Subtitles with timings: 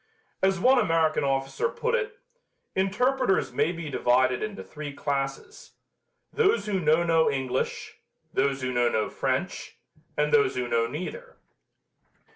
[0.41, 2.17] As one American officer put it,
[2.75, 5.73] "Interpreters may be divided into three classes:
[6.33, 7.99] those who know no English;
[8.33, 9.75] those who know no French;
[10.17, 11.37] and those who know neither."